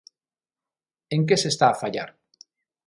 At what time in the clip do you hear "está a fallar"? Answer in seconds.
1.53-2.09